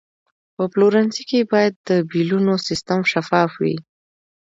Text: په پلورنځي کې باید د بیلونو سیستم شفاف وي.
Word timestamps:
په 0.55 0.63
پلورنځي 0.73 1.23
کې 1.29 1.49
باید 1.51 1.73
د 1.87 1.89
بیلونو 2.11 2.53
سیستم 2.67 2.99
شفاف 3.11 3.51
وي. 3.61 3.75